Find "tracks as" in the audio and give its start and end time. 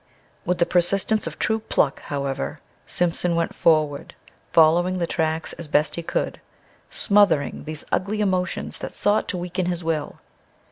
5.05-5.67